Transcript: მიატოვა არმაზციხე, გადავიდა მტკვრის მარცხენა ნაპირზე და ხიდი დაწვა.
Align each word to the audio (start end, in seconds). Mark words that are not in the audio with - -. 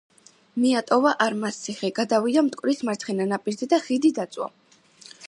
მიატოვა 0.61 1.11
არმაზციხე, 1.25 1.91
გადავიდა 2.01 2.43
მტკვრის 2.47 2.81
მარცხენა 2.89 3.29
ნაპირზე 3.35 3.69
და 3.75 3.81
ხიდი 3.87 4.13
დაწვა. 4.21 4.49